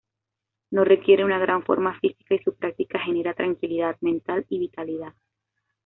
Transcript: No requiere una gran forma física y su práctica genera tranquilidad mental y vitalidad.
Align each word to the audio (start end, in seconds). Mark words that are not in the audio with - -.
No 0.71 0.83
requiere 0.83 1.23
una 1.23 1.37
gran 1.37 1.61
forma 1.61 1.99
física 1.99 2.33
y 2.33 2.39
su 2.39 2.55
práctica 2.55 2.97
genera 2.97 3.35
tranquilidad 3.35 3.97
mental 4.01 4.47
y 4.49 4.57
vitalidad. 4.57 5.13